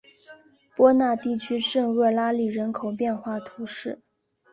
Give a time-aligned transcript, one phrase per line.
[0.75, 4.01] 波讷地区圣厄拉利人口变化图示